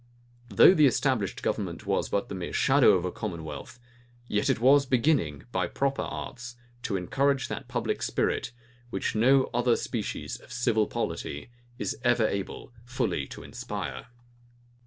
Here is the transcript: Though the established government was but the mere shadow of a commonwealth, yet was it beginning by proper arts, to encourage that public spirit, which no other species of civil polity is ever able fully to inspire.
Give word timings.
Though 0.49 0.73
the 0.73 0.87
established 0.87 1.43
government 1.43 1.85
was 1.85 2.09
but 2.09 2.27
the 2.27 2.33
mere 2.33 2.53
shadow 2.53 2.93
of 2.95 3.05
a 3.05 3.11
commonwealth, 3.11 3.79
yet 4.27 4.57
was 4.59 4.85
it 4.85 4.89
beginning 4.89 5.43
by 5.51 5.67
proper 5.67 6.01
arts, 6.01 6.55
to 6.81 6.95
encourage 6.97 7.49
that 7.49 7.67
public 7.67 8.01
spirit, 8.01 8.51
which 8.89 9.13
no 9.13 9.51
other 9.53 9.75
species 9.75 10.37
of 10.39 10.51
civil 10.51 10.87
polity 10.87 11.51
is 11.77 11.95
ever 12.03 12.27
able 12.27 12.73
fully 12.83 13.27
to 13.27 13.43
inspire. 13.43 14.07